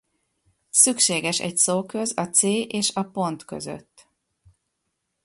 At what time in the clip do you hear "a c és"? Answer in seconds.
2.17-2.91